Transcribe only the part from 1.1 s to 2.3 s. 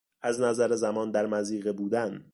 در مضیقه بودن